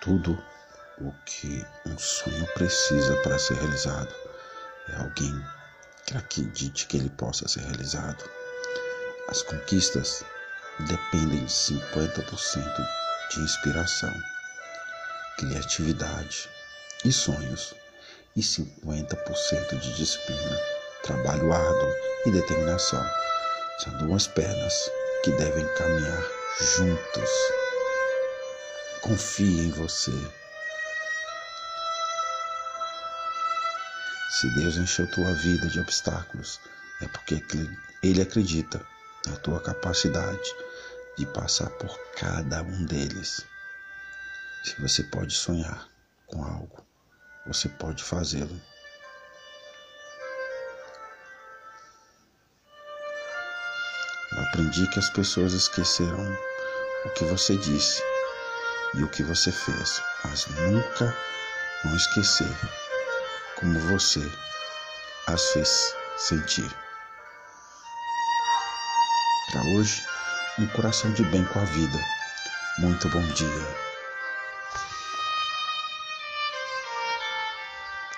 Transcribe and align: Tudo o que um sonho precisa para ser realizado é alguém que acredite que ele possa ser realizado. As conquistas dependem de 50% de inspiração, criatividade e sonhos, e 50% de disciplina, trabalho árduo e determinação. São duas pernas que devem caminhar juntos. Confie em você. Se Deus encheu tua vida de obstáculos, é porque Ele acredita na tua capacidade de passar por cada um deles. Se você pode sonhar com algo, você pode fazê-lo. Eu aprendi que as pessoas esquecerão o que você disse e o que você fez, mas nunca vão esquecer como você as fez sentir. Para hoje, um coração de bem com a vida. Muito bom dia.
Tudo 0.00 0.42
o 0.98 1.12
que 1.26 1.62
um 1.84 1.98
sonho 1.98 2.46
precisa 2.54 3.16
para 3.22 3.38
ser 3.38 3.54
realizado 3.54 4.14
é 4.88 4.96
alguém 4.96 5.44
que 6.06 6.16
acredite 6.16 6.86
que 6.86 6.96
ele 6.96 7.10
possa 7.10 7.46
ser 7.46 7.60
realizado. 7.60 8.24
As 9.28 9.42
conquistas 9.42 10.24
dependem 10.80 11.44
de 11.44 11.52
50% 11.52 12.88
de 13.30 13.40
inspiração, 13.40 14.12
criatividade 15.36 16.48
e 17.04 17.12
sonhos, 17.12 17.74
e 18.34 18.40
50% 18.40 19.78
de 19.80 19.96
disciplina, 19.96 20.58
trabalho 21.02 21.52
árduo 21.52 21.94
e 22.24 22.30
determinação. 22.30 23.04
São 23.80 23.98
duas 23.98 24.26
pernas 24.26 24.90
que 25.22 25.30
devem 25.32 25.66
caminhar 25.74 26.24
juntos. 26.58 27.59
Confie 29.10 29.62
em 29.62 29.70
você. 29.72 30.12
Se 34.30 34.48
Deus 34.54 34.76
encheu 34.76 35.10
tua 35.10 35.34
vida 35.34 35.66
de 35.66 35.80
obstáculos, 35.80 36.60
é 37.02 37.08
porque 37.08 37.42
Ele 38.04 38.22
acredita 38.22 38.80
na 39.26 39.34
tua 39.38 39.58
capacidade 39.60 40.54
de 41.18 41.26
passar 41.26 41.68
por 41.70 41.98
cada 42.14 42.62
um 42.62 42.84
deles. 42.84 43.44
Se 44.62 44.80
você 44.80 45.02
pode 45.02 45.34
sonhar 45.34 45.88
com 46.28 46.44
algo, 46.44 46.86
você 47.48 47.68
pode 47.68 48.04
fazê-lo. 48.04 48.62
Eu 54.30 54.42
aprendi 54.42 54.86
que 54.86 55.00
as 55.00 55.10
pessoas 55.10 55.52
esquecerão 55.52 56.38
o 57.06 57.10
que 57.10 57.24
você 57.24 57.56
disse 57.56 58.09
e 58.94 59.04
o 59.04 59.08
que 59.08 59.22
você 59.22 59.52
fez, 59.52 60.02
mas 60.24 60.46
nunca 60.46 61.16
vão 61.84 61.96
esquecer 61.96 62.50
como 63.56 63.78
você 63.80 64.20
as 65.26 65.40
fez 65.52 65.94
sentir. 66.16 66.70
Para 69.50 69.62
hoje, 69.74 70.04
um 70.58 70.66
coração 70.68 71.12
de 71.12 71.22
bem 71.24 71.44
com 71.44 71.60
a 71.60 71.64
vida. 71.64 71.98
Muito 72.78 73.08
bom 73.08 73.22
dia. 73.28 73.89